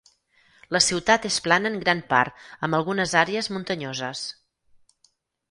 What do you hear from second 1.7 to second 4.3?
en gran part, amb algunes àrees muntanyoses.